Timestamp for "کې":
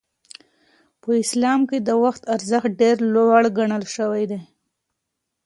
1.69-1.77